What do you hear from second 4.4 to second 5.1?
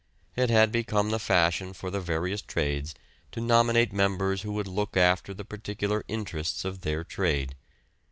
who would look